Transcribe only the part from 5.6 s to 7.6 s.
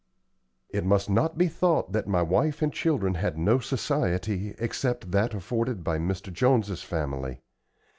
by Mr. Jones's family.